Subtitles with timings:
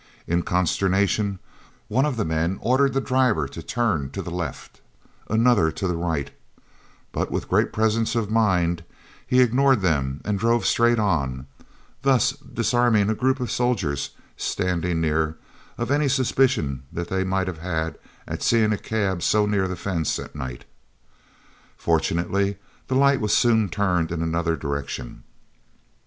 [0.25, 1.37] In consternation,
[1.87, 4.81] one of the men ordered the driver to turn to the left,
[5.29, 6.31] another to the right,
[7.11, 8.83] but with great presence of mind
[9.27, 11.45] he ignored them both, and drove straight on,
[12.01, 15.37] thus disarming a group of soldiers, standing near,
[15.77, 17.95] of any suspicions they might have had
[18.27, 20.65] at seeing a cab so near the fence at night.
[21.77, 22.57] Fortunately,
[22.87, 25.21] the light was soon turned in another direction.